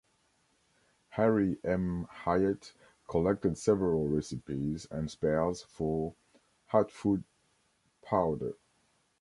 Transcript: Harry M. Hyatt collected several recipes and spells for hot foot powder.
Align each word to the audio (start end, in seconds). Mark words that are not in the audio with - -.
Harry 1.09 1.59
M. 1.63 2.07
Hyatt 2.09 2.73
collected 3.07 3.55
several 3.55 4.07
recipes 4.07 4.87
and 4.89 5.11
spells 5.11 5.61
for 5.61 6.15
hot 6.69 6.89
foot 6.89 7.23
powder. 8.01 8.55